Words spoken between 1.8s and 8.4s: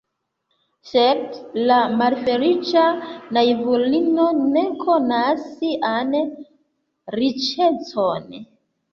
malfeliĉa naivulino ne konas sian riĉecon.